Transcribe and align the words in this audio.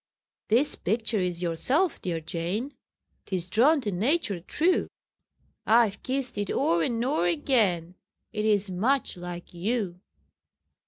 "This 0.47 0.73
picture 0.73 1.19
is 1.19 1.43
yourself, 1.43 2.01
dear 2.01 2.19
Jane 2.19 2.73
'Tis 3.27 3.45
drawn 3.47 3.81
to 3.81 3.91
nature 3.91 4.39
true: 4.39 4.87
I've 5.67 6.01
kissed 6.01 6.39
it 6.39 6.49
o'er 6.49 6.81
and 6.81 7.05
o'er 7.05 7.27
again, 7.27 7.93
It 8.33 8.43
is 8.45 8.71
much 8.71 9.15
like 9.15 9.53
you." 9.53 9.99